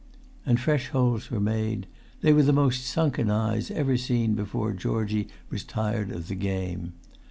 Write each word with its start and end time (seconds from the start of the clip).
And 0.47 0.59
fresh 0.59 0.87
holes 0.89 1.29
were 1.29 1.39
made: 1.39 1.85
they 2.21 2.33
were 2.33 2.41
the 2.41 2.51
most 2.51 2.87
sunken 2.87 3.29
eyes 3.29 3.69
ever 3.69 3.97
seen 3.97 4.33
before 4.33 4.73
Georgie 4.73 5.27
was 5.51 5.63
tired 5.63 6.11
of 6.11 6.27
the 6.27 6.33
game. 6.33 6.93